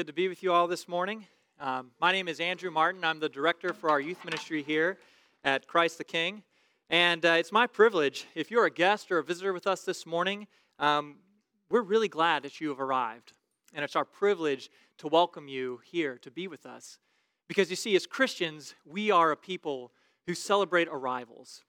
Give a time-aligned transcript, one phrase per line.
[0.00, 1.26] good to be with you all this morning.
[1.58, 3.04] Um, my name is Andrew Martin.
[3.04, 4.96] I'm the director for our youth ministry here
[5.44, 6.42] at Christ the King.
[6.88, 10.06] And uh, it's my privilege, if you're a guest or a visitor with us this
[10.06, 10.46] morning,
[10.78, 11.16] um,
[11.68, 13.34] we're really glad that you have arrived.
[13.74, 16.98] And it's our privilege to welcome you here to be with us.
[17.46, 19.92] Because you see, as Christians, we are a people
[20.26, 21.62] who celebrate arrivals.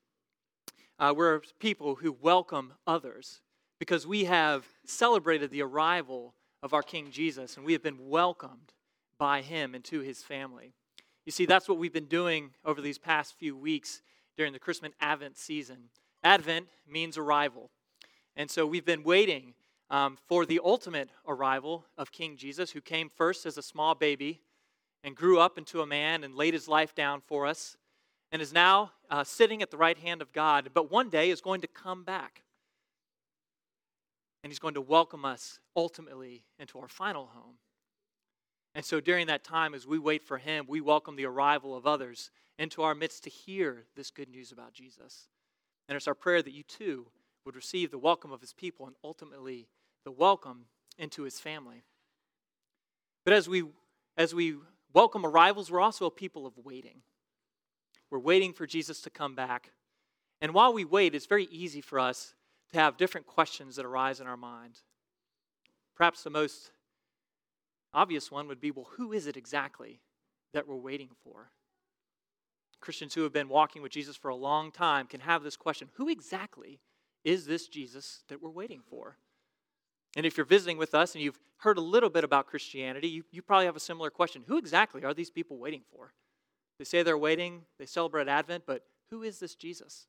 [0.98, 3.42] Uh, we're people who welcome others
[3.78, 6.34] because we have celebrated the arrival
[6.64, 8.74] of our King Jesus and we have been welcomed
[9.18, 10.74] by him into his family.
[11.26, 14.02] You see, that's what we've been doing over these past few weeks
[14.38, 15.90] during the Christmas Advent season.
[16.24, 17.70] Advent means arrival.
[18.36, 19.54] And so we've been waiting
[19.90, 24.42] um, for the ultimate arrival of King Jesus, who came first as a small baby
[25.04, 27.76] and grew up into a man and laid his life down for us,
[28.32, 31.42] and is now uh, sitting at the right hand of God, but one day is
[31.42, 32.44] going to come back.
[34.44, 37.56] And he's going to welcome us ultimately into our final home.
[38.74, 41.86] And so during that time, as we wait for him, we welcome the arrival of
[41.86, 45.28] others into our midst to hear this good news about Jesus.
[45.88, 47.08] And it's our prayer that you too
[47.46, 49.68] would receive the welcome of his people and ultimately
[50.06, 50.66] the welcome
[50.98, 51.84] into his family.
[53.26, 53.66] But as we
[54.18, 54.56] as we
[54.94, 57.02] welcome arrivals, we're also a people of waiting.
[58.10, 59.72] We're waiting for Jesus to come back.
[60.42, 62.34] And while we wait, it's very easy for us
[62.74, 64.80] to have different questions that arise in our mind.
[65.96, 66.72] Perhaps the most
[67.94, 70.00] obvious one would be well, who is it exactly
[70.54, 71.52] that we're waiting for?
[72.80, 75.90] Christians who have been walking with Jesus for a long time can have this question
[75.96, 76.80] Who exactly
[77.24, 79.18] is this Jesus that we're waiting for?
[80.18, 83.24] And if you're visiting with us and you've heard a little bit about Christianity, you,
[83.32, 84.44] you probably have a similar question.
[84.48, 86.14] Who exactly are these people waiting for?
[86.80, 90.08] They say they're waiting, they celebrate Advent, but who is this Jesus?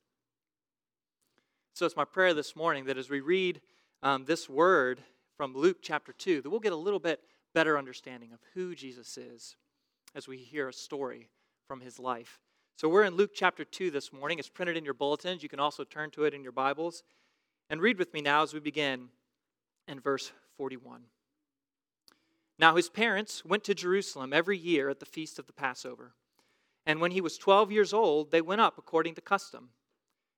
[1.74, 3.62] So it's my prayer this morning that as we read
[4.02, 5.00] um, this word
[5.38, 7.20] from Luke chapter 2, that we'll get a little bit
[7.54, 9.56] better understanding of who Jesus is
[10.14, 11.30] as we hear a story
[11.66, 12.40] from his life.
[12.76, 14.38] So we're in Luke chapter 2 this morning.
[14.38, 15.42] It's printed in your bulletins.
[15.42, 17.04] You can also turn to it in your Bibles.
[17.70, 19.08] And read with me now as we begin
[19.88, 21.04] in verse 41.
[22.58, 26.12] Now his parents went to Jerusalem every year at the feast of the Passover.
[26.84, 29.70] And when he was 12 years old, they went up according to custom.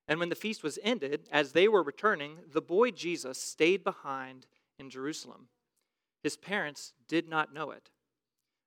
[0.06, 4.46] And when the feast was ended, as they were returning, the boy Jesus stayed behind
[4.78, 5.48] in Jerusalem.
[6.22, 7.90] His parents did not know it.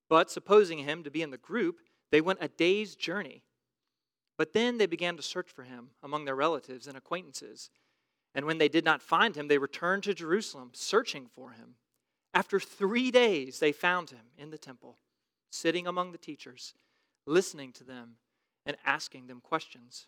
[0.10, 1.80] But supposing him to be in the group,
[2.12, 3.44] they went a day's journey.
[4.38, 7.70] But then they began to search for him among their relatives and acquaintances.
[8.36, 11.76] And when they did not find him, they returned to Jerusalem, searching for him.
[12.34, 15.00] After three days, they found him in the temple,
[15.50, 16.76] sitting among the teachers,
[17.26, 18.18] listening to them
[18.66, 20.08] and asking them questions.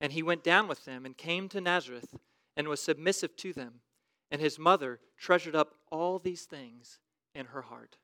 [0.00, 2.16] And he went down with them and came to Nazareth
[2.56, 3.80] and was submissive to them.
[4.30, 6.98] And his mother treasured up all these things
[7.34, 7.96] in her heart.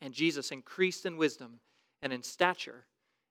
[0.00, 1.60] And Jesus increased in wisdom
[2.02, 2.86] and in stature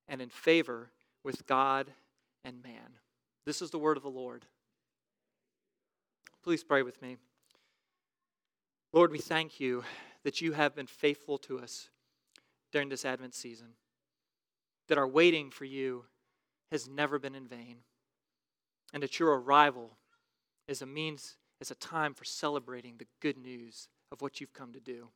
[0.07, 0.91] and in favor
[1.23, 1.91] with God
[2.43, 2.97] and man.
[3.45, 4.45] This is the word of the Lord.
[6.43, 7.17] Please pray with me.
[8.93, 9.83] Lord, we thank you
[10.23, 11.89] that you have been faithful to us
[12.71, 13.73] during this Advent season,
[14.87, 16.05] that our waiting for you
[16.71, 17.77] has never been in vain,
[18.93, 19.97] and that your arrival
[20.67, 24.73] is a means is a time for celebrating the good news of what you've come
[24.73, 25.09] to do.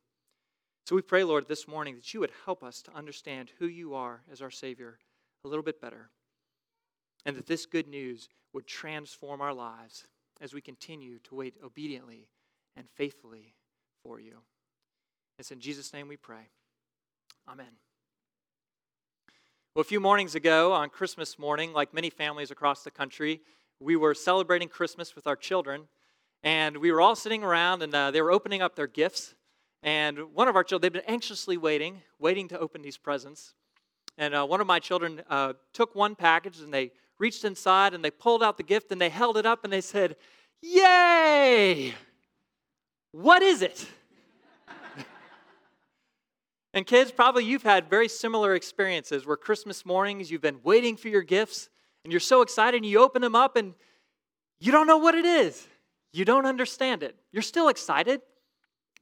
[0.86, 3.94] So we pray, Lord, this morning that you would help us to understand who you
[3.94, 4.98] are as our Savior
[5.44, 6.10] a little bit better,
[7.24, 10.06] and that this good news would transform our lives
[10.40, 12.28] as we continue to wait obediently
[12.76, 13.54] and faithfully
[14.02, 14.38] for you.
[15.38, 16.48] It's in Jesus' name we pray.
[17.48, 17.66] Amen.
[19.76, 23.42] Well, a few mornings ago, on Christmas morning, like many families across the country,
[23.78, 25.82] we were celebrating Christmas with our children
[26.42, 29.34] and we were all sitting around, and uh, they were opening up their gifts.
[29.82, 33.52] And one of our children, they'd been anxiously waiting, waiting to open these presents.
[34.16, 38.02] And uh, one of my children uh, took one package and they reached inside and
[38.02, 40.16] they pulled out the gift and they held it up and they said,
[40.62, 41.92] Yay!
[43.12, 43.86] What is it?
[46.76, 51.08] And kids, probably you've had very similar experiences where Christmas mornings you've been waiting for
[51.08, 51.70] your gifts
[52.04, 53.72] and you're so excited and you open them up and
[54.60, 55.66] you don't know what it is.
[56.12, 57.16] You don't understand it.
[57.32, 58.20] You're still excited,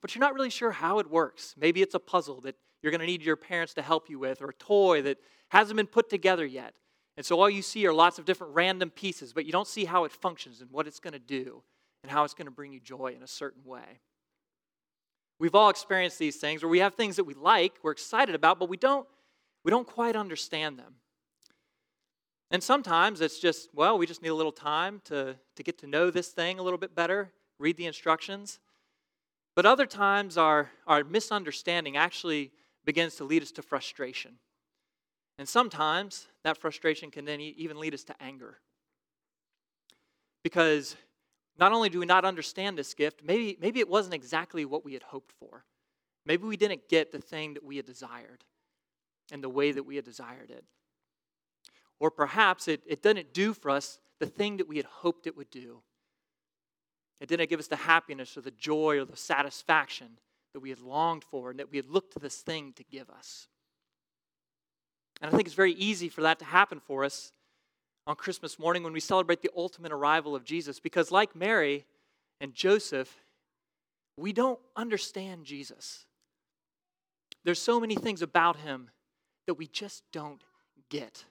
[0.01, 1.57] but you're not really sure how it works.
[1.59, 4.41] Maybe it's a puzzle that you're going to need your parents to help you with,
[4.41, 5.19] or a toy that
[5.49, 6.75] hasn't been put together yet.
[7.17, 9.85] And so all you see are lots of different random pieces, but you don't see
[9.85, 11.65] how it functions and what it's going to do
[12.05, 14.01] and how it's going to bring you joy in a certain way.
[15.39, 18.59] We've all experienced these things where we have things that we like, we're excited about,
[18.59, 19.07] but we don't,
[19.65, 20.95] we don't quite understand them.
[22.51, 25.87] And sometimes it's just, well, we just need a little time to, to get to
[25.87, 28.61] know this thing a little bit better, read the instructions.
[29.57, 32.53] But other times, our, our misunderstanding actually
[32.85, 34.39] begins to lead us to frustration.
[35.39, 38.59] And sometimes that frustration can then even lead us to anger.
[40.45, 40.97] Because
[41.59, 44.93] not only do we not understand this gift, maybe, maybe it wasn't exactly what we
[44.93, 45.65] had hoped for.
[46.27, 48.45] Maybe we didn't get the thing that we had desired
[49.31, 50.65] and the way that we had desired it.
[52.01, 55.37] Or perhaps it, it didn't do for us the thing that we had hoped it
[55.37, 55.83] would do.
[57.21, 60.19] It didn't give us the happiness or the joy or the satisfaction
[60.53, 63.09] that we had longed for and that we had looked to this thing to give
[63.11, 63.49] us.
[65.21, 67.33] And I think it's very easy for that to happen for us
[68.07, 71.87] on Christmas morning when we celebrate the ultimate arrival of Jesus because, like Mary
[72.41, 73.17] and Joseph,
[74.17, 76.05] we don't understand Jesus.
[77.45, 78.91] There's so many things about him
[79.47, 80.43] that we just don't
[80.91, 81.25] get.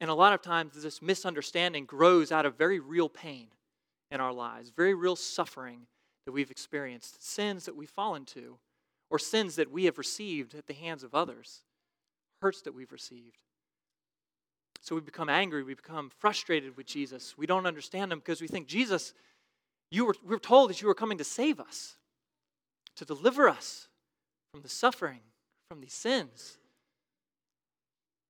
[0.00, 3.48] And a lot of times, this misunderstanding grows out of very real pain
[4.10, 5.86] in our lives, very real suffering
[6.24, 8.58] that we've experienced, sins that we've fallen to,
[9.10, 11.62] or sins that we have received at the hands of others,
[12.40, 13.38] hurts that we've received.
[14.88, 17.36] So we become angry, we become frustrated with Jesus.
[17.36, 19.12] We don't understand him because we think, Jesus,
[19.90, 21.98] you were, we were told that you were coming to save us,
[22.96, 23.88] to deliver us
[24.50, 25.20] from the suffering,
[25.68, 26.56] from these sins.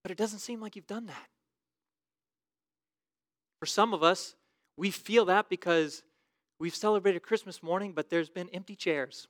[0.03, 1.29] But it doesn't seem like you've done that.
[3.61, 4.35] For some of us,
[4.77, 6.03] we feel that because
[6.59, 9.29] we've celebrated Christmas morning, but there's been empty chairs.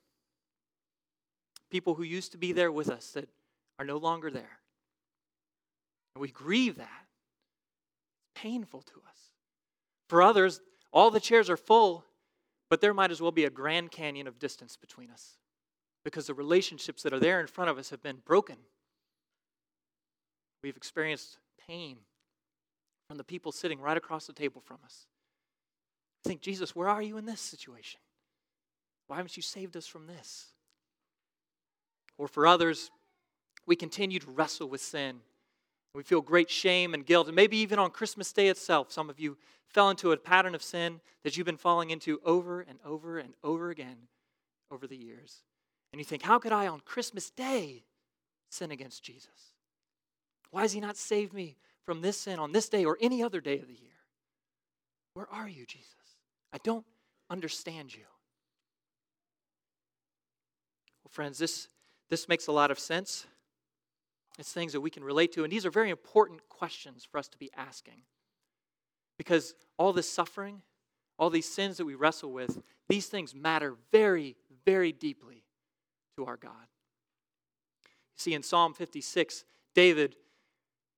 [1.71, 3.29] People who used to be there with us that
[3.79, 4.61] are no longer there.
[6.15, 7.05] And we grieve that.
[8.43, 9.31] Painful to us.
[10.09, 10.61] For others,
[10.93, 12.05] all the chairs are full,
[12.71, 15.39] but there might as well be a Grand Canyon of distance between us
[16.05, 18.57] because the relationships that are there in front of us have been broken.
[20.63, 21.99] We've experienced pain
[23.09, 25.07] from the people sitting right across the table from us.
[26.25, 28.01] Think, Jesus, where are you in this situation?
[29.07, 30.53] Why haven't you saved us from this?
[32.19, 32.91] Or for others,
[33.67, 35.21] we continue to wrestle with sin.
[35.95, 37.27] We feel great shame and guilt.
[37.27, 39.37] And maybe even on Christmas Day itself, some of you
[39.67, 43.35] fell into a pattern of sin that you've been falling into over and over and
[43.43, 43.97] over again
[44.71, 45.43] over the years.
[45.93, 47.85] And you think, how could I on Christmas Day
[48.51, 49.55] sin against Jesus?
[50.51, 51.57] Why has He not saved me
[51.89, 53.97] from this sin on this day or any other day of the year.
[55.15, 55.89] Where are you, Jesus?
[56.53, 56.85] I don't
[57.31, 58.03] understand you.
[61.03, 61.69] Well, friends, this,
[62.11, 63.27] this makes a lot of sense.
[64.39, 67.29] It's things that we can relate to, and these are very important questions for us
[67.29, 68.03] to be asking.
[69.17, 70.63] Because all this suffering,
[71.19, 75.43] all these sins that we wrestle with, these things matter very, very deeply
[76.17, 76.53] to our God.
[77.85, 79.45] You see, in Psalm 56,
[79.75, 80.17] David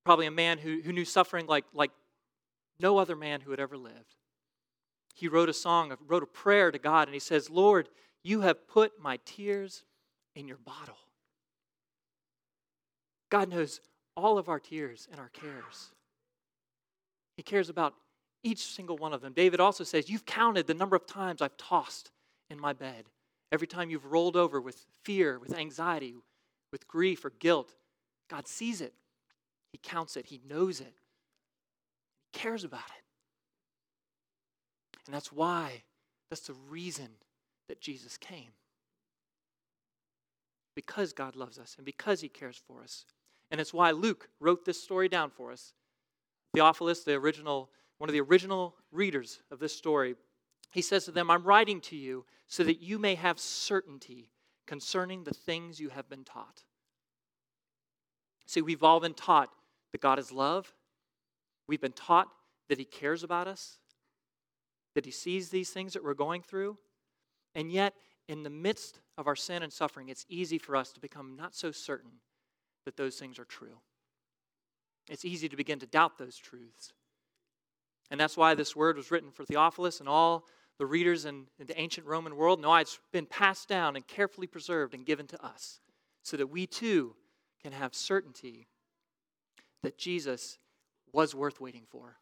[0.04, 1.90] probably a man who, who knew suffering like, like
[2.78, 4.16] no other man who had ever lived.
[5.14, 7.88] He wrote a song, wrote a prayer to God, and he says, Lord,
[8.22, 9.85] you have put my tears
[10.35, 10.97] in your bottle.
[13.30, 13.80] God knows
[14.16, 15.90] all of our tears and our cares.
[17.37, 17.94] He cares about
[18.42, 19.32] each single one of them.
[19.32, 22.10] David also says, You've counted the number of times I've tossed
[22.50, 23.04] in my bed.
[23.52, 26.14] Every time you've rolled over with fear, with anxiety,
[26.72, 27.75] with grief or guilt,
[28.28, 28.94] God sees it.
[29.72, 30.94] He counts it, He knows it,
[32.32, 33.04] He cares about it.
[35.06, 35.82] And that's why,
[36.28, 37.08] that's the reason
[37.68, 38.50] that Jesus came.
[40.76, 43.04] Because God loves us and because He cares for us.
[43.50, 45.75] And it's why Luke wrote this story down for us.
[46.54, 50.14] Theophilus, the original, one of the original readers of this story,
[50.73, 54.30] he says to them, I'm writing to you so that you may have certainty
[54.66, 56.62] concerning the things you have been taught.
[58.47, 59.50] See, we've all been taught
[59.92, 60.73] that God is love.
[61.66, 62.28] We've been taught
[62.69, 63.78] that He cares about us,
[64.95, 66.78] that He sees these things that we're going through.
[67.54, 67.95] And yet,
[68.28, 71.54] in the midst of our sin and suffering, it's easy for us to become not
[71.54, 72.11] so certain
[72.84, 73.78] that those things are true.
[75.08, 76.92] It's easy to begin to doubt those truths.
[78.10, 80.44] And that's why this word was written for Theophilus and all
[80.78, 82.60] the readers in, in, the ancient Roman world.
[82.60, 85.80] No, it's been passed down and carefully preserved and given to us
[86.22, 87.14] so that we too
[87.62, 88.66] can have certainty
[89.82, 90.58] that Jesus
[91.12, 92.16] was worth waiting for,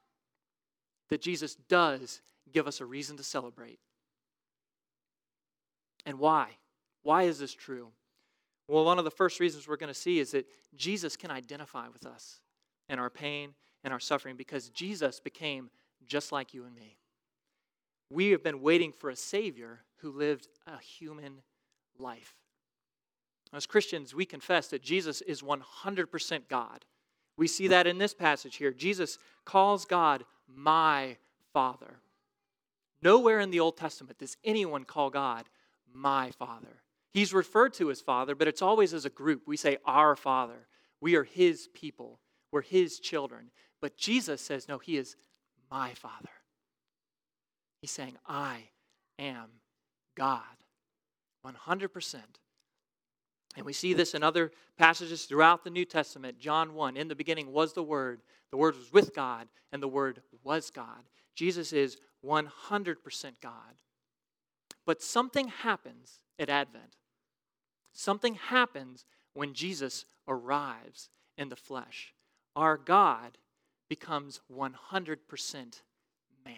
[1.08, 2.20] that Jesus does
[2.52, 3.78] give us a reason to celebrate.
[6.06, 6.48] And why?
[7.02, 7.88] Why is this true?
[8.68, 10.46] Well, one of the first reasons we're going to see is that
[10.76, 12.40] Jesus can identify with us
[12.88, 15.70] and our pain and our suffering because Jesus became
[16.06, 16.98] just like you and me.
[18.10, 21.42] We have been waiting for a Savior who lived a human
[21.98, 22.34] life.
[23.52, 26.84] As Christians, we confess that Jesus is 100% God.
[27.37, 28.72] We see that in this passage here.
[28.72, 31.16] Jesus calls God my
[31.52, 32.00] Father.
[33.00, 35.44] Nowhere in the Old Testament does anyone call God
[35.92, 36.82] my Father.
[37.12, 39.42] He's referred to as Father, but it's always as a group.
[39.46, 40.66] We say, Our Father.
[41.00, 42.20] We are His people,
[42.52, 43.50] we're His children.
[43.80, 45.16] But Jesus says, No, He is
[45.70, 46.28] my Father.
[47.80, 48.64] He's saying, I
[49.18, 49.48] am
[50.16, 50.42] God.
[51.46, 52.14] 100%.
[53.56, 56.38] And we see this in other passages throughout the New Testament.
[56.38, 59.88] John 1 In the beginning was the Word, the Word was with God, and the
[59.88, 61.04] Word was God.
[61.34, 62.46] Jesus is 100%
[63.40, 63.52] God.
[64.84, 66.97] But something happens at Advent.
[67.92, 69.04] Something happens
[69.35, 72.14] when Jesus arrives in the flesh.
[72.54, 73.38] Our God
[73.88, 75.80] becomes 100%
[76.45, 76.54] man,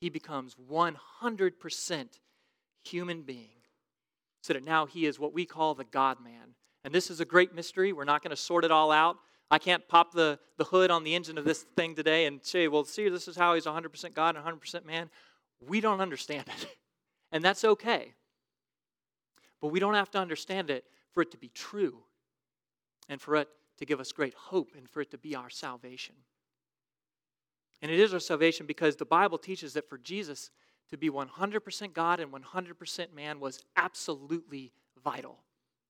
[0.00, 2.06] he becomes 100%
[2.84, 3.48] human being
[4.42, 6.54] so that now he is what we call the God man.
[6.84, 7.92] And this is a great mystery.
[7.92, 9.16] We're not going to sort it all out.
[9.50, 12.68] I can't pop the, the hood on the engine of this thing today and say,
[12.68, 15.10] well, see, this is how he's 100% God and 100% man.
[15.66, 16.66] We don't understand it.
[17.30, 18.14] And that's okay.
[19.60, 21.98] But we don't have to understand it for it to be true
[23.08, 23.48] and for it
[23.78, 26.14] to give us great hope and for it to be our salvation.
[27.80, 30.50] And it is our salvation because the Bible teaches that for Jesus,
[30.90, 34.72] to be 100% God and 100% man was absolutely
[35.02, 35.38] vital.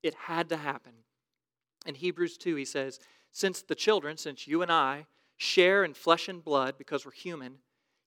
[0.02, 0.92] It had to happen.
[1.86, 2.98] In Hebrews 2, he says,
[3.32, 5.06] Since the children, since you and I,
[5.36, 7.58] share in flesh and blood because we're human,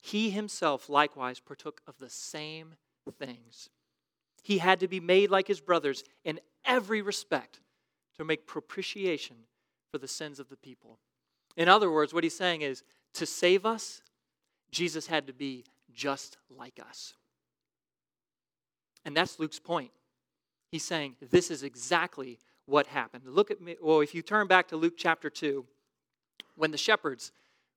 [0.02, 2.76] he himself likewise partook of the same
[3.18, 3.70] things.
[4.42, 7.60] He had to be made like his brothers in every respect
[8.18, 9.36] to make propitiation
[9.92, 11.00] for the sins of the people.
[11.58, 12.84] In other words, what he's saying is
[13.14, 14.02] to save us,
[14.72, 17.14] Jesus had to be just like us.
[19.04, 19.92] And that's Luke's point.
[20.72, 23.24] He's saying this is exactly what happened.
[23.26, 23.76] Look at me.
[23.82, 25.66] Well, if you turn back to Luke chapter 2,
[26.56, 27.32] when the shepherds,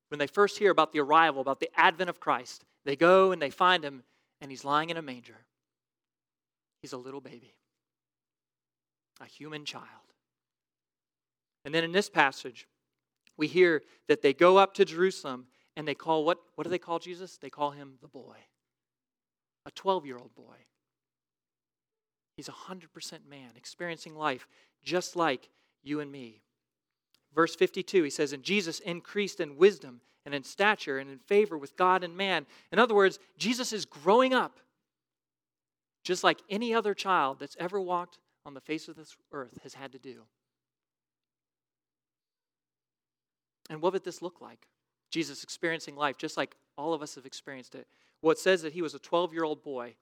[0.09, 3.41] when they first hear about the arrival, about the advent of Christ, they go and
[3.41, 4.03] they find him,
[4.39, 5.45] and he's lying in a manger.
[6.85, 7.55] He's a little baby,
[9.19, 9.87] a human child.
[11.65, 12.67] And then in this passage,
[13.37, 16.37] we hear that they go up to Jerusalem and they call what?
[16.53, 17.37] What do they call Jesus?
[17.37, 18.35] They call him the boy,
[19.65, 20.57] a 12 year old boy.
[22.37, 24.47] He's a 100% man, experiencing life
[24.83, 25.49] just like
[25.81, 26.43] you and me.
[27.33, 31.57] Verse 52, he says, And Jesus increased in wisdom and in stature and in favor
[31.57, 32.45] with God and man.
[32.71, 34.59] In other words, Jesus is growing up
[36.05, 39.73] just like any other child that's ever walked on the face of this earth has
[39.73, 40.21] had to do.
[43.69, 44.67] And what would this look like?
[45.09, 47.87] Jesus experiencing life just like all of us have experienced it.
[48.21, 49.95] Well, it says that he was a 12 year old boy.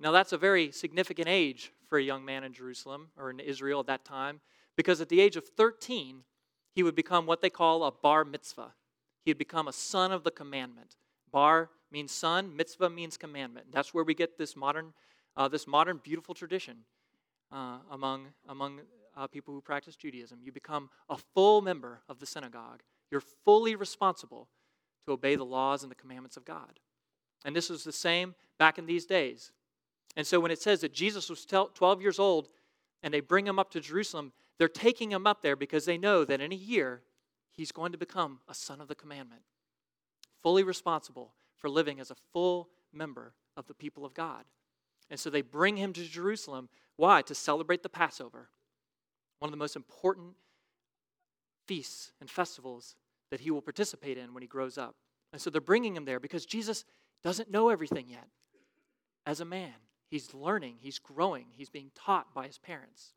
[0.00, 3.80] Now, that's a very significant age for a young man in Jerusalem or in Israel
[3.80, 4.40] at that time,
[4.76, 6.24] because at the age of 13,
[6.74, 8.74] he would become what they call a bar mitzvah.
[9.24, 10.96] He would become a son of the commandment.
[11.34, 13.66] Bar means son, mitzvah means commandment.
[13.72, 14.92] That's where we get this modern,
[15.36, 16.76] uh, this modern beautiful tradition
[17.50, 18.82] uh, among, among
[19.16, 20.38] uh, people who practice Judaism.
[20.44, 22.84] You become a full member of the synagogue.
[23.10, 24.48] You're fully responsible
[25.06, 26.78] to obey the laws and the commandments of God.
[27.44, 29.50] And this was the same back in these days.
[30.16, 32.48] And so when it says that Jesus was 12 years old
[33.02, 36.24] and they bring him up to Jerusalem, they're taking him up there because they know
[36.24, 37.02] that in a year
[37.50, 39.42] he's going to become a son of the commandment,
[40.44, 44.44] fully responsible for living as a full member of the people of God.
[45.10, 46.68] And so they bring him to Jerusalem.
[46.96, 47.22] Why?
[47.22, 48.50] To celebrate the Passover,
[49.38, 50.34] one of the most important
[51.66, 52.94] feasts and festivals
[53.30, 54.94] that he will participate in when he grows up.
[55.32, 56.84] And so they're bringing him there because Jesus
[57.22, 58.28] doesn't know everything yet.
[59.26, 59.72] As a man,
[60.10, 63.14] he's learning, he's growing, he's being taught by his parents.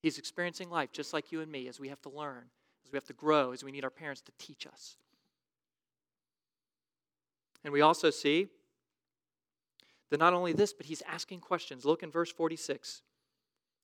[0.00, 2.44] He's experiencing life just like you and me as we have to learn,
[2.84, 4.96] as we have to grow, as we need our parents to teach us.
[7.64, 8.48] And we also see
[10.10, 11.84] that not only this, but he's asking questions.
[11.84, 13.02] Look in verse 46.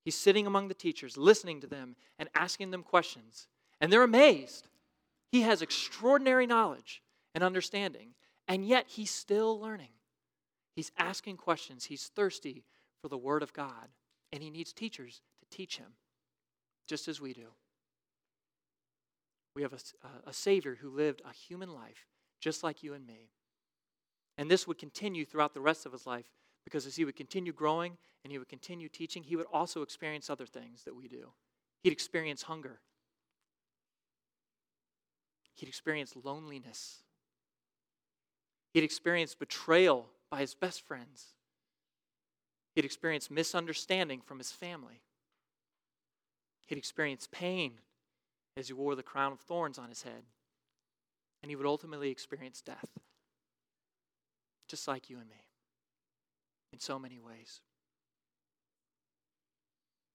[0.04, 3.48] He's sitting among the teachers, listening to them, and asking them questions.
[3.80, 4.68] And they're amazed.
[5.32, 7.02] He has extraordinary knowledge
[7.34, 8.14] and understanding,
[8.48, 9.90] and yet he's still learning.
[10.74, 11.84] He's asking questions.
[11.84, 12.64] He's thirsty
[13.00, 13.88] for the Word of God,
[14.32, 15.94] and he needs teachers to teach him,
[16.86, 17.48] just as we do.
[19.54, 19.78] We have a,
[20.28, 22.06] a Savior who lived a human life,
[22.40, 23.30] just like you and me.
[24.40, 26.30] And this would continue throughout the rest of his life
[26.64, 30.30] Because as he would continue growing and he would continue teaching, he would also experience
[30.30, 31.32] other things that we do.
[31.82, 32.80] He'd experience hunger,
[35.54, 36.98] he'd experience loneliness,
[38.74, 41.28] he'd experience betrayal by his best friends,
[42.74, 45.00] he'd experience misunderstanding from his family,
[46.66, 47.80] he'd experience pain
[48.56, 50.24] as he wore the crown of thorns on his head,
[51.42, 52.90] and he would ultimately experience death,
[54.70, 55.44] just like you and me,
[56.72, 57.60] in so many ways.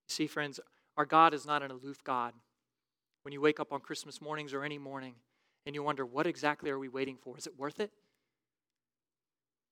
[0.08, 0.60] See, friends,
[0.98, 2.34] our God is not an aloof God.
[3.24, 5.16] When you wake up on Christmas mornings or any morning
[5.66, 7.38] and you wonder, what exactly are we waiting for?
[7.38, 7.92] Is it worth it?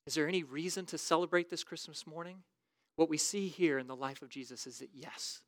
[0.05, 2.37] Is there any reason to celebrate this Christmas morning?
[2.95, 5.41] What we see here in the life of Jesus is that yes.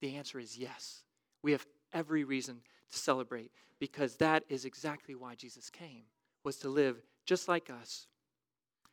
[0.00, 1.04] The answer is yes.
[1.42, 6.04] We have every reason to celebrate because that is exactly why Jesus came,
[6.44, 8.06] was to live just like us.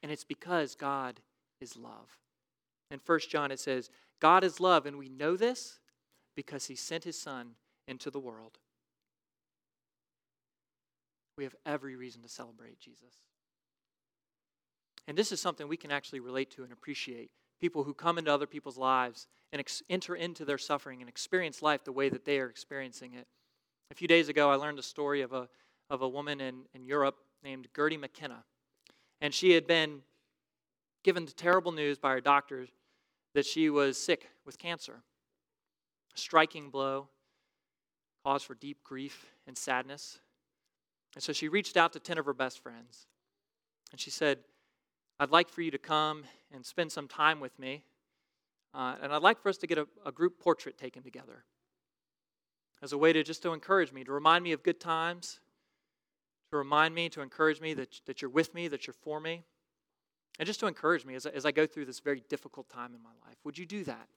[0.04, 1.20] And it's because God
[1.60, 2.18] is love.
[2.92, 3.89] In 1 John it says,
[4.20, 5.80] God is love, and we know this
[6.36, 7.51] because he sent his son
[7.88, 8.58] into the world.
[11.38, 13.22] We have every reason to celebrate Jesus.
[15.08, 17.30] And this is something we can actually relate to and appreciate.
[17.62, 21.62] People who come into other people's lives and ex- enter into their suffering and experience
[21.62, 23.27] life the way that they are experiencing it.
[23.92, 25.48] A few days ago, I learned the story of a,
[25.89, 28.44] of a woman in, in Europe named Gertie McKenna.
[29.22, 30.02] And she had been
[31.04, 32.70] given the terrible news by her doctors
[33.34, 35.02] that she was sick with cancer.
[36.16, 37.08] A striking blow,
[38.24, 40.20] cause for deep grief and sadness.
[41.16, 43.08] And so she reached out to 10 of her best friends.
[43.92, 44.40] And she said,
[45.20, 47.84] I'd like for you to come and spend some time with me.
[48.74, 51.44] Uh, and I'd like for us to get a, a group portrait taken together
[52.82, 55.40] as a way to just to encourage me, to remind me of good times,
[56.51, 59.44] to remind me, to encourage me that, that you're with me, that you're for me,
[60.39, 63.01] and just to encourage me as, as I go through this very difficult time in
[63.01, 63.38] my life.
[63.44, 64.08] Would you do that?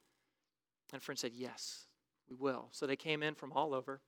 [0.92, 1.86] And friend said, Yes,
[2.28, 2.68] we will.
[2.72, 4.00] So they came in from all over.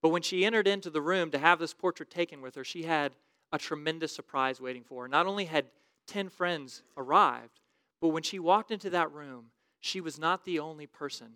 [0.00, 2.84] But when she entered into the room to have this portrait taken with her, she
[2.84, 3.12] had
[3.52, 5.08] a tremendous surprise waiting for her.
[5.08, 5.66] Not only had
[6.06, 7.60] 10 friends arrived,
[8.00, 9.46] but when she walked into that room,
[9.80, 11.28] she was not the only person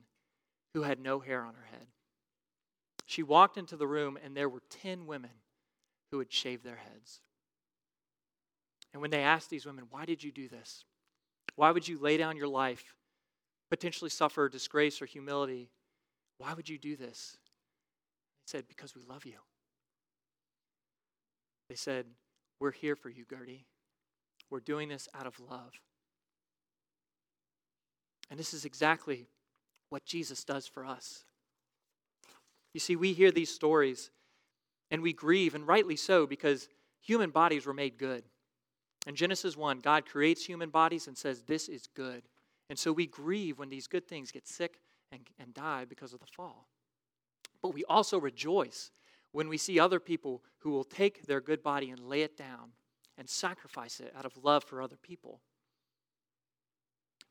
[0.74, 1.86] who had no hair on her head.
[3.06, 5.30] She walked into the room, and there were 10 women
[6.12, 7.20] who had shaved their heads.
[8.92, 10.84] And when they asked these women, Why did you do this?
[11.56, 12.94] Why would you lay down your life,
[13.70, 15.70] potentially suffer disgrace or humility?
[16.36, 17.38] Why would you do this?
[18.46, 19.38] They said, Because we love you.
[21.70, 22.04] They said,
[22.60, 23.64] We're here for you, Gertie.
[24.50, 25.72] We're doing this out of love.
[28.30, 29.28] And this is exactly
[29.88, 31.24] what Jesus does for us.
[32.74, 34.10] You see, we hear these stories
[34.92, 36.68] and we grieve, and rightly so, because
[37.00, 38.22] human bodies were made good.
[39.06, 42.22] In Genesis 1, God creates human bodies and says, This is good.
[42.70, 46.20] And so we grieve when these good things get sick and, and die because of
[46.20, 46.68] the fall.
[47.60, 48.90] But we also rejoice
[49.32, 52.72] when we see other people who will take their good body and lay it down
[53.16, 55.40] and sacrifice it out of love for other people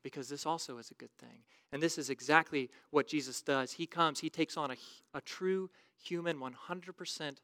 [0.02, 1.44] because this also is a good thing.
[1.70, 3.72] And this is exactly what Jesus does.
[3.72, 4.76] He comes, he takes on a,
[5.14, 5.70] a true
[6.02, 7.36] human, 100%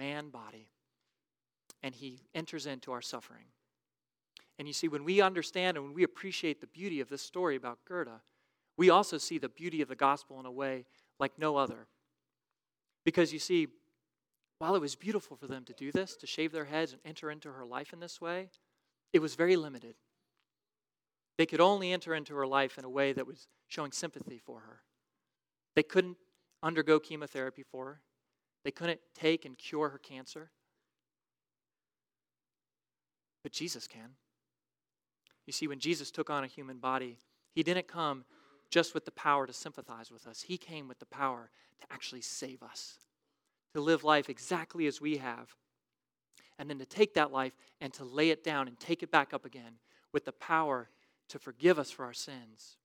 [0.00, 0.70] man body,
[1.82, 3.44] and he enters into our suffering.
[4.58, 7.54] And you see, when we understand and when we appreciate the beauty of this story
[7.54, 8.10] about Gertie,
[8.78, 10.86] we also see the beauty of the gospel in a way
[11.18, 11.86] like no other.
[13.04, 13.68] Because you see,
[14.58, 17.30] while it was beautiful for them to do this, to shave their heads and enter
[17.30, 18.48] into her life in this way,
[19.12, 19.96] it was very limited.
[21.36, 24.60] They could only enter into her life in a way that was showing sympathy for
[24.60, 24.80] her.
[25.76, 26.16] They couldn't
[26.62, 28.00] undergo chemotherapy for her,
[28.64, 30.50] they couldn't take and cure her cancer.
[33.42, 34.10] But Jesus can.
[35.46, 37.18] You see, when Jesus took on a human body,
[37.54, 38.24] he didn't come
[38.70, 42.20] just with the power to sympathize with us, he came with the power to actually
[42.20, 42.98] save us,
[43.74, 45.56] to live life exactly as we have,
[46.58, 49.34] and then to take that life and to lay it down and take it back
[49.34, 49.78] up again
[50.12, 50.88] with the power
[51.28, 52.76] to forgive us for our sins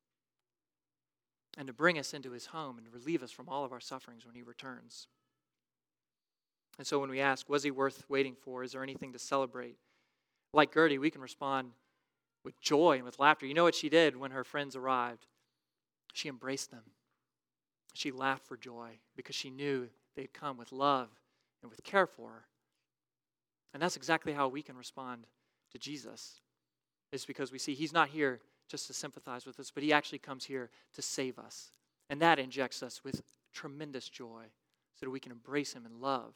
[1.58, 4.26] and to bring us into his home and relieve us from all of our sufferings
[4.26, 5.08] when he returns.
[6.78, 8.64] And so when we ask, was he worth waiting for?
[8.64, 9.78] Is there anything to celebrate?
[10.54, 11.72] Like Gertie, we can respond
[12.44, 13.46] with joy and with laughter.
[13.46, 15.26] You know what she did when her friends arrived?
[16.14, 16.84] She embraced them.
[17.94, 21.10] She laughed for joy because she knew they'd come with love
[21.62, 22.46] and with care for her.
[23.74, 25.28] And that's exactly how we can respond
[25.72, 26.42] to Jesus
[27.12, 30.20] is because we see he's not here just to sympathize with us, but he actually
[30.20, 31.72] comes here to save us.
[32.10, 33.22] And that injects us with
[33.54, 34.46] tremendous joy
[34.94, 36.34] so that we can embrace him in love.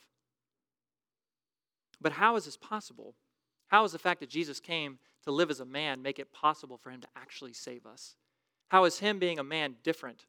[2.01, 3.15] But how is this possible?
[3.67, 6.77] How is the fact that Jesus came to live as a man make it possible
[6.77, 8.15] for him to actually save us?
[8.69, 10.25] How is him being a man different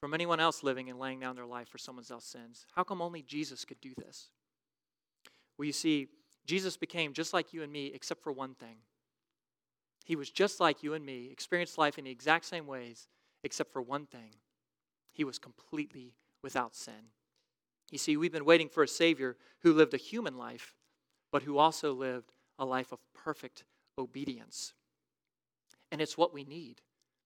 [0.00, 2.66] from anyone else living and laying down their life for someone else's sins?
[2.74, 4.28] How come only Jesus could do this?
[5.56, 6.08] Well, you see,
[6.46, 8.76] Jesus became just like you and me, except for one thing.
[10.04, 13.08] He was just like you and me, experienced life in the exact same ways,
[13.42, 14.34] except for one thing.
[15.10, 17.10] He was completely without sin.
[17.90, 20.74] You see, we've been waiting for a Savior who lived a human life,
[21.30, 23.64] but who also lived a life of perfect
[23.98, 24.72] obedience.
[25.92, 26.80] And it's what we need.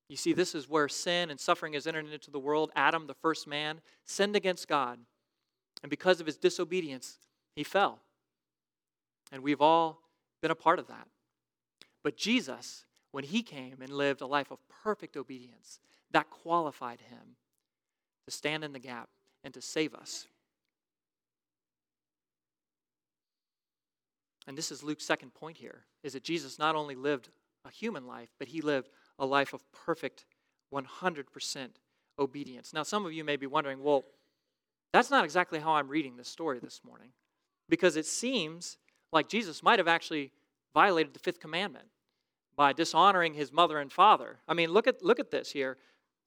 [0.08, 2.72] You see, this is where sin and suffering has entered into the world.
[2.74, 4.98] Adam, the first man, sinned against God.
[5.82, 7.18] And because of his disobedience,
[7.54, 8.00] he fell.
[9.32, 10.00] And we've all
[10.42, 11.06] been a part of that.
[12.02, 15.78] But Jesus, when he came and lived a life of perfect obedience,
[16.10, 17.36] that qualified him
[18.26, 19.08] to stand in the gap
[19.44, 20.26] and to save us.
[24.50, 27.28] And this is Luke's second point here is that Jesus not only lived
[27.64, 30.24] a human life, but he lived a life of perfect
[30.74, 31.68] 100%
[32.18, 32.72] obedience.
[32.72, 34.02] Now, some of you may be wondering, well,
[34.92, 37.10] that's not exactly how I'm reading this story this morning,
[37.68, 38.76] because it seems
[39.12, 40.32] like Jesus might have actually
[40.74, 41.86] violated the fifth commandment
[42.56, 44.38] by dishonoring his mother and father.
[44.48, 45.76] I mean, look at, look at this here.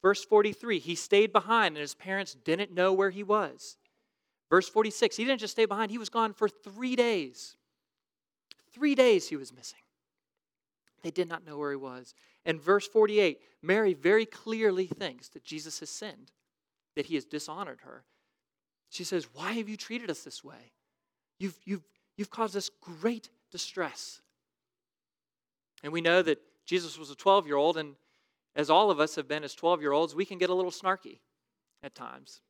[0.02, 3.76] Verse 43 He stayed behind, and his parents didn't know where he was.
[4.50, 7.58] Verse 46 He didn't just stay behind, he was gone for three days.
[8.74, 9.80] Three days he was missing.
[11.04, 12.14] They did not know where he was.
[12.46, 16.32] And verse 48 Mary very clearly thinks that Jesus has sinned,
[16.96, 18.04] that he has dishonored her.
[18.90, 20.74] She says, Why have you treated us this way?
[21.40, 21.84] You've, you've,
[22.18, 24.22] you've caused us great distress.
[25.84, 27.96] And we know that Jesus was a 12 year old, and
[28.56, 30.72] as all of us have been as 12 year olds, we can get a little
[30.72, 31.20] snarky
[31.82, 32.42] at times.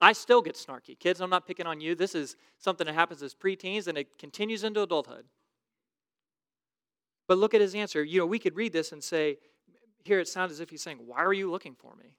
[0.00, 0.98] I still get snarky.
[0.98, 1.94] Kids, I'm not picking on you.
[1.94, 5.26] This is something that happens as preteens and it continues into adulthood.
[7.30, 8.02] But look at his answer.
[8.02, 9.38] You know, we could read this and say,
[10.02, 12.16] here it sounds as if he's saying, Why are you looking for me?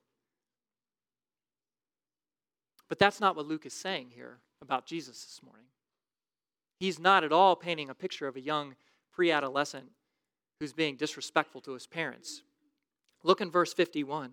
[2.88, 5.65] But that's not what Luke is saying here about Jesus this morning.
[6.80, 8.76] He's not at all painting a picture of a young
[9.12, 9.91] pre adolescent
[10.62, 12.43] who's being disrespectful to his parents.
[13.21, 14.32] Look in verse 51.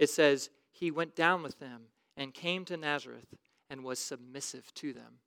[0.00, 1.82] It says, He went down with them
[2.16, 3.32] and came to Nazareth
[3.70, 5.20] and was submissive to them.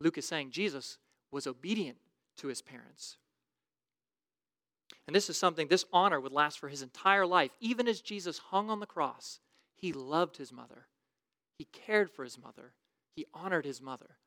[0.00, 0.98] Luke is saying Jesus
[1.32, 1.98] was obedient
[2.36, 3.16] to his parents.
[5.08, 7.50] And this is something, this honor would last for his entire life.
[7.60, 9.40] Even as Jesus hung on the cross,
[9.74, 10.86] he loved his mother,
[11.56, 12.74] he cared for his mother,
[13.16, 14.18] he honored his mother.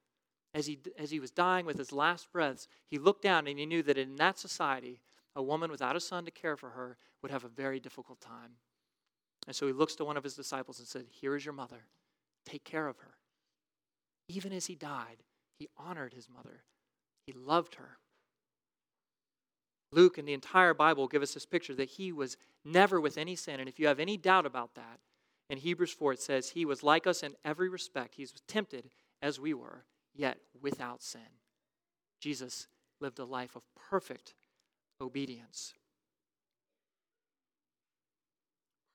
[0.56, 3.66] As he, as he was dying with his last breaths, he looked down and he
[3.68, 5.02] knew that in that society,
[5.36, 8.54] a woman without a son to care for her would have a very difficult time.
[9.46, 11.86] And so he looks to one of his disciples and said, Here is your mother.
[12.44, 13.14] Take care of her.
[14.28, 15.24] Even as he died,
[15.60, 16.64] he honored his mother,
[17.28, 18.00] he loved her.
[19.92, 23.36] Luke and the entire Bible give us this picture that he was never with any
[23.36, 23.60] sin.
[23.60, 25.00] And if you have any doubt about that,
[25.50, 28.16] in Hebrews 4 it says, He was like us in every respect.
[28.16, 28.90] He was tempted
[29.22, 29.84] as we were,
[30.16, 31.22] yet without sin.
[32.20, 32.68] Jesus
[33.00, 34.34] lived a life of perfect
[35.02, 35.74] obedience.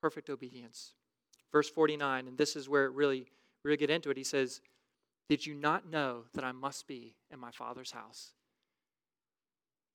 [0.01, 0.93] Perfect obedience.
[1.53, 3.27] Verse 49, and this is where it really,
[3.65, 4.17] really get into it.
[4.17, 4.61] He says,
[5.29, 8.33] Did you not know that I must be in my Father's house?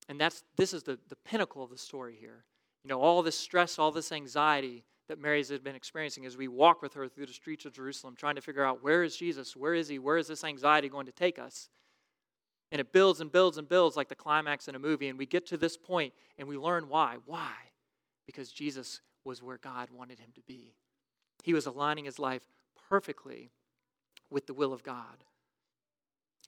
[0.08, 2.44] And that's this is the, the pinnacle of the story here.
[2.84, 6.48] You know, all this stress, all this anxiety that Mary's had been experiencing as we
[6.48, 9.56] walk with her through the streets of Jerusalem, trying to figure out where is Jesus?
[9.56, 9.98] Where is he?
[9.98, 11.68] Where is this anxiety going to take us?
[12.70, 15.08] And it builds and builds and builds like the climax in a movie.
[15.08, 17.16] And we get to this point and we learn why.
[17.26, 17.52] Why?
[18.26, 20.74] Because Jesus was where God wanted him to be.
[21.42, 22.42] He was aligning his life
[22.88, 23.50] perfectly
[24.30, 25.24] with the will of God.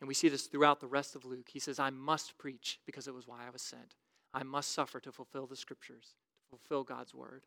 [0.01, 1.49] And we see this throughout the rest of Luke.
[1.53, 3.95] He says, I must preach because it was why I was sent.
[4.33, 7.43] I must suffer to fulfill the scriptures, to fulfill God's word.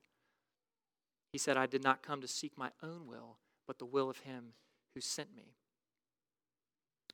[1.31, 4.19] He said, I did not come to seek my own will, but the will of
[4.19, 4.53] him
[4.93, 5.55] who sent me.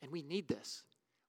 [0.02, 0.84] And we need this.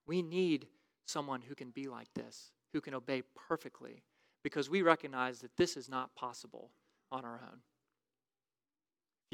[0.07, 0.67] We need
[1.07, 4.03] someone who can be like this, who can obey perfectly,
[4.43, 6.71] because we recognize that this is not possible
[7.11, 7.61] on our own.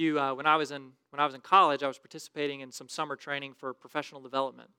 [0.00, 2.72] You, uh, when I was in when I was in college, I was participating in
[2.72, 4.70] some summer training for professional development,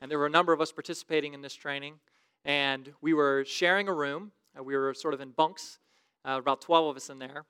[0.00, 1.96] and there were a number of us participating in this training,
[2.42, 4.32] and we were sharing a room.
[4.58, 5.78] Uh, we were sort of in bunks,
[6.26, 7.44] uh, about twelve of us in there,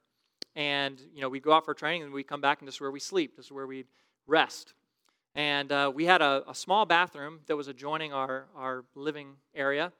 [0.57, 2.81] and you know we go out for training and we come back and this is
[2.81, 3.37] where we sleep.
[3.37, 3.85] This is where we
[4.27, 4.75] rest.
[5.37, 9.93] And uh, we had a, a, small bathroom that was adjoining our, our living area.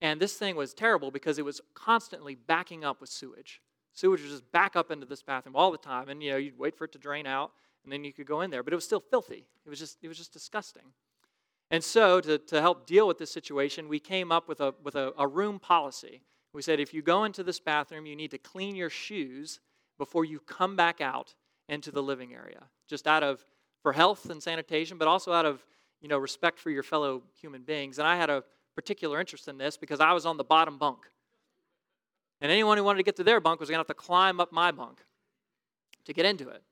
[0.00, 3.60] And this thing was terrible because it was constantly backing up with sewage.
[3.94, 6.58] Sewage would just back up into this bathroom all the time, and you know you'd
[6.58, 7.52] wait for it to drain out,
[7.84, 8.62] and then you could go in there.
[8.62, 9.46] But it was still filthy.
[9.64, 10.92] It was just it was just disgusting.
[11.70, 14.96] And so, to, to help deal with this situation, we came up with, a, with
[14.96, 16.22] a, a room policy.
[16.52, 19.60] We said if you go into this bathroom, you need to clean your shoes
[19.98, 21.34] before you come back out
[21.68, 23.44] into the living area, just out of
[23.82, 25.64] for health and sanitation, but also out of
[26.00, 27.98] you know respect for your fellow human beings.
[27.98, 31.10] And I had a particular interest in this because I was on the bottom bunk,
[32.44, 34.38] and anyone who wanted to get to their bunk was going to have to climb
[34.38, 35.02] up my bunk
[36.04, 36.62] to get into it.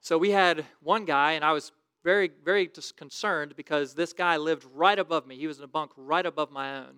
[0.00, 1.70] So we had one guy, and I was
[2.02, 5.36] very, very concerned because this guy lived right above me.
[5.36, 6.96] He was in a bunk right above my own.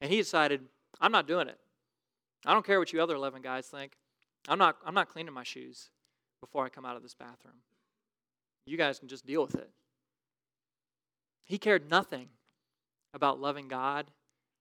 [0.00, 0.60] And he decided,
[1.00, 1.58] I'm not doing it.
[2.46, 3.94] I don't care what you other 11 guys think.
[4.48, 5.90] I'm not, I'm not cleaning my shoes
[6.40, 7.56] before I come out of this bathroom.
[8.64, 9.70] You guys can just deal with it.
[11.46, 12.28] He cared nothing
[13.12, 14.12] about loving God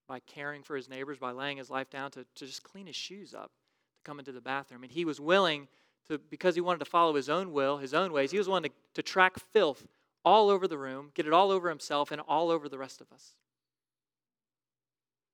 [0.08, 2.96] by caring for his neighbors, by laying his life down to, to just clean his
[2.96, 3.52] shoes up
[3.98, 4.84] to come into the bathroom.
[4.84, 5.68] And he was willing
[6.08, 8.64] to, because he wanted to follow his own will, his own ways, he was willing
[8.64, 9.86] to, to track filth
[10.24, 13.12] all over the room, get it all over himself and all over the rest of
[13.14, 13.34] us.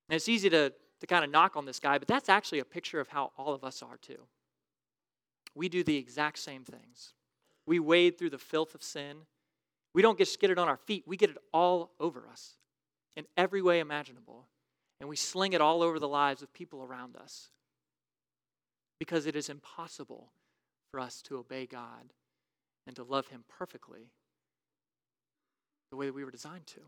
[0.10, 2.66] And it's easy to, to kind of knock on this guy, but that's actually a
[2.66, 4.28] picture of how all of us are too.
[5.56, 7.14] We do the exact same things.
[7.66, 9.18] We wade through the filth of sin.
[9.94, 12.56] We don't just get it on our feet, we get it all over us
[13.16, 14.48] in every way imaginable.
[15.04, 17.50] And we sling it all over the lives of people around us
[19.00, 20.32] because it is impossible
[20.90, 22.14] for us to obey God
[22.88, 24.14] and to love Him perfectly
[25.92, 26.80] the way that we were designed to.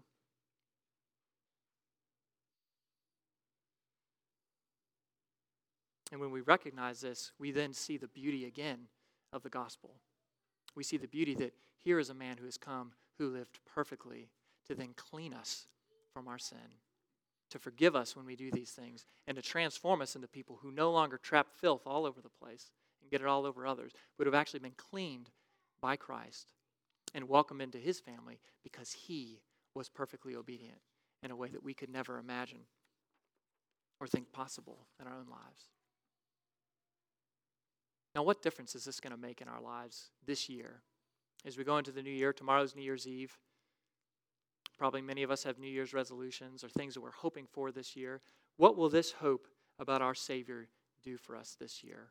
[6.13, 8.87] And when we recognize this, we then see the beauty again
[9.33, 9.95] of the gospel.
[10.73, 11.51] We see the beauty that
[11.83, 14.29] here is a man who has come who lived perfectly
[14.69, 15.67] to then clean us
[16.13, 16.79] from our sin,
[17.49, 20.71] to forgive us when we do these things, and to transform us into people who
[20.71, 24.27] no longer trap filth all over the place and get it all over others, but
[24.27, 25.29] have actually been cleaned
[25.81, 26.53] by Christ
[27.13, 29.41] and welcomed into his family because he
[29.73, 30.79] was perfectly obedient
[31.21, 32.61] in a way that we could never imagine
[33.99, 35.69] or think possible in our own lives.
[38.13, 40.81] Now, what difference is this going to make in our lives this year?
[41.45, 43.37] As we go into the new year, tomorrow's New Year's Eve.
[44.77, 47.95] Probably many of us have New Year's resolutions or things that we're hoping for this
[47.95, 48.21] year.
[48.57, 49.47] What will this hope
[49.79, 50.67] about our Savior
[51.03, 52.09] do for us this year?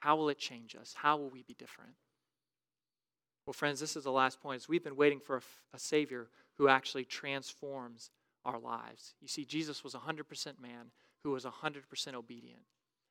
[0.00, 0.94] How will it change us?
[0.96, 1.92] How will we be different?
[3.46, 4.62] Well, friends, this is the last point.
[4.62, 5.42] Is we've been waiting for a,
[5.74, 6.28] a Savior
[6.58, 8.10] who actually transforms
[8.44, 9.14] our lives.
[9.20, 10.90] You see, Jesus was 100% man
[11.22, 12.62] who was 100% obedient.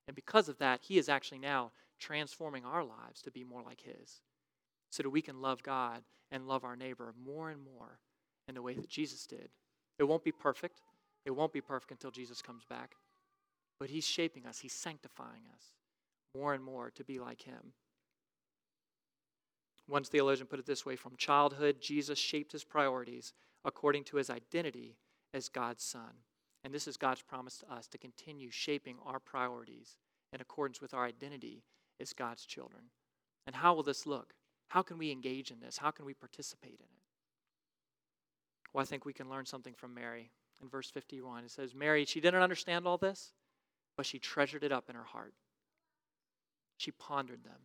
[0.07, 3.81] And because of that, he is actually now transforming our lives to be more like
[3.81, 4.21] his
[4.89, 7.99] so that we can love God and love our neighbor more and more
[8.51, 9.49] in the way that Jesus did.
[9.97, 10.81] It won't be perfect.
[11.25, 12.95] It won't be perfect until Jesus comes back.
[13.79, 15.63] But he's shaping us, he's sanctifying us
[16.35, 17.73] more and more to be like him.
[19.87, 23.33] One theologian put it this way from childhood, Jesus shaped his priorities
[23.63, 24.97] according to his identity
[25.33, 26.23] as God's Son.
[26.63, 29.97] And this is God's promise to us to continue shaping our priorities
[30.33, 31.63] in accordance with our identity
[31.99, 32.83] as God's children.
[33.47, 34.33] And how will this look?
[34.69, 35.77] How can we engage in this?
[35.77, 37.00] How can we participate in it?
[38.73, 40.31] Well, I think we can learn something from Mary.
[40.61, 43.33] In verse 51, it says, Mary, she didn't understand all this,
[43.97, 45.33] but she treasured it up in her heart
[46.81, 47.59] she pondered them.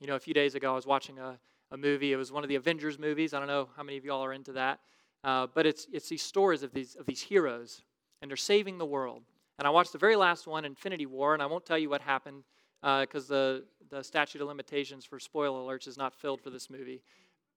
[0.00, 1.38] You know, a few days ago, I was watching a,
[1.70, 2.12] a movie.
[2.12, 3.34] It was one of the Avengers movies.
[3.34, 4.80] I don't know how many of y'all are into that.
[5.22, 7.82] Uh, but it's, it's these stories of these, of these heroes,
[8.22, 9.22] and they're saving the world.
[9.58, 12.00] And I watched the very last one, Infinity War, and I won't tell you what
[12.00, 12.44] happened
[12.80, 16.70] because uh, the, the statute of limitations for spoiler alerts is not filled for this
[16.70, 17.02] movie.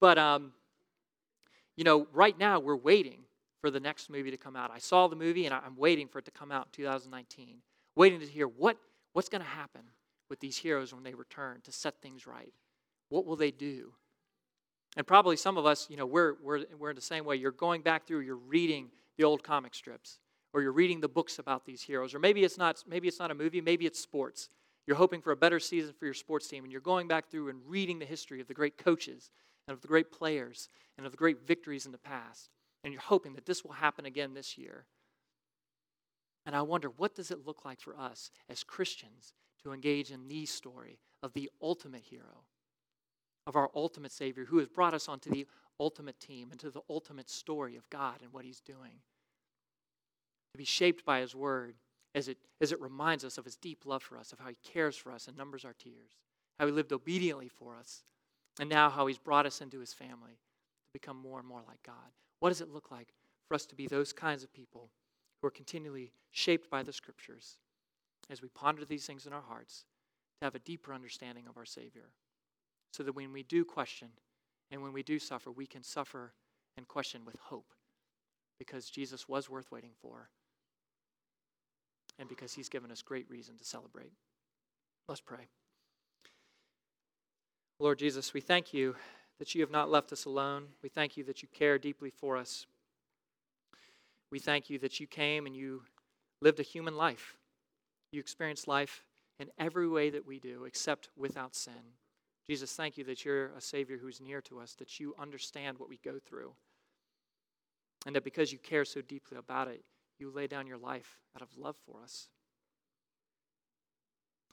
[0.02, 0.52] But, um,
[1.76, 3.20] you know, right now we're waiting
[3.62, 4.72] for the next movie to come out.
[4.74, 7.58] I saw the movie, and I'm waiting for it to come out in 2019,
[7.96, 8.78] waiting to hear what,
[9.14, 9.82] what's going to happen
[10.30, 12.54] with these heroes when they return to set things right?
[13.10, 13.94] What will they do?
[14.98, 17.36] And probably some of us, you know, we're, we're, we're in the same way.
[17.36, 20.20] You're going back through, you're reading the old comic strips,
[20.54, 23.32] or you're reading the books about these heroes, or maybe it's not, maybe it's not
[23.32, 24.50] a movie, maybe it's sports.
[24.86, 27.50] You're hoping for a better season for your sports team, and you're going back through
[27.50, 29.32] and reading the history of the great coaches
[29.68, 32.50] and of the great players and of the great victories in the past.
[32.84, 34.86] And you're hoping that this will happen again this year.
[36.46, 40.28] And I wonder, what does it look like for us as Christians to engage in
[40.28, 42.44] the story of the ultimate hero,
[43.48, 45.48] of our ultimate Savior, who has brought us onto the
[45.80, 49.00] ultimate team and to the ultimate story of God and what He's doing.
[50.54, 51.76] To be shaped by His Word
[52.14, 54.58] as it, as it reminds us of His deep love for us, of how He
[54.64, 56.18] cares for us and numbers our tears,
[56.60, 58.04] how He lived obediently for us,
[58.60, 61.82] and now how He's brought us into His family to become more and more like
[61.84, 62.12] God.
[62.40, 63.14] What does it look like
[63.48, 64.90] for us to be those kinds of people
[65.42, 67.58] who are continually shaped by the Scriptures?
[68.30, 69.86] as we ponder these things in our hearts,
[70.40, 72.10] to have a deeper understanding of our Savior.
[72.94, 74.10] So that when we do question
[74.72, 76.34] and when we do suffer, we can suffer
[76.78, 77.74] and question with hope
[78.60, 80.30] because Jesus was worth waiting for
[82.20, 84.12] and because he's given us great reason to celebrate.
[85.08, 85.48] Let's pray.
[87.84, 88.96] Lord Jesus, we thank you
[89.40, 90.68] that you have not left us alone.
[90.82, 92.66] We thank you that you care deeply for us.
[94.32, 95.84] We thank you that you came and you
[96.40, 97.36] lived a human life.
[98.14, 99.04] You experienced life
[99.38, 101.74] in every way that we do, except without sin.
[102.48, 105.90] Jesus, thank you that you're a Savior who's near to us, that you understand what
[105.90, 106.54] we go through,
[108.06, 109.84] and that because you care so deeply about it,
[110.20, 112.30] you lay down your life out of love for us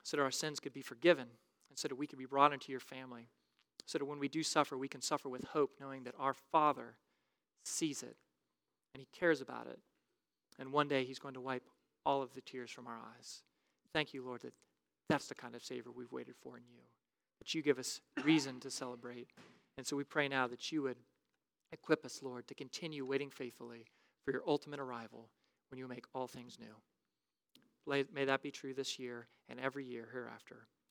[0.03, 1.29] so that our sins could be forgiven
[1.71, 3.29] and so that we could be brought into your family.
[3.87, 6.97] So that when we do suffer, we can suffer with hope, knowing that our Father
[7.65, 8.17] sees it
[8.95, 9.79] and He cares about it.
[10.59, 11.65] And one day He's going to wipe
[12.05, 13.43] all of the tears from our eyes.
[13.93, 14.53] Thank you, Lord, that
[15.09, 16.83] that's the kind of Savior we've waited for in you,
[17.41, 19.29] that you give us reason to celebrate.
[19.77, 20.99] And so we pray now that you would
[21.73, 23.87] equip us, Lord, to continue waiting faithfully
[24.25, 25.31] for your ultimate arrival
[25.71, 28.05] when you make all things new.
[28.13, 30.67] May that be true this year and every year hereafter.